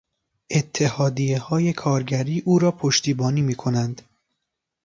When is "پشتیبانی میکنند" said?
2.71-4.01